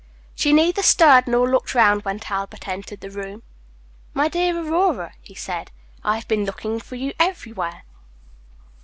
She 0.33 0.51
neither 0.51 0.81
stirred 0.81 1.27
nor 1.27 1.47
looked 1.47 1.75
round 1.75 2.01
when 2.03 2.17
Talbot 2.19 2.67
entered 2.67 3.01
the 3.01 3.11
room. 3.11 3.43
"My 4.15 4.29
dear 4.29 4.57
Aurora," 4.57 5.13
he 5.21 5.35
said, 5.35 5.69
"I 6.03 6.15
have 6.15 6.27
been 6.27 6.43
looking 6.43 6.79
for 6.79 6.95
you 6.95 7.13
everywhere." 7.19 7.83